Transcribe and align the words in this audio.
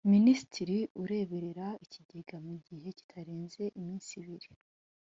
Minisitiri 0.13 0.77
ureberera 1.03 1.67
Ikigega 1.85 2.35
mu 2.47 2.55
gihe 2.67 2.87
kitarenze 2.97 3.63
iminsi 3.79 4.09
ibiri 4.21 4.49